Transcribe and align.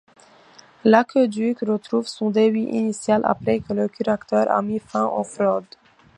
L'aqueduc 0.83 1.59
retrouve 1.59 2.07
son 2.07 2.31
débit 2.31 2.63
initial 2.63 3.21
après 3.23 3.59
que 3.59 3.71
le 3.73 3.87
curateur 3.87 4.49
a 4.49 4.59
mis 4.63 4.79
fin 4.79 5.05
aux 5.05 5.23
fraudes. 5.23 5.75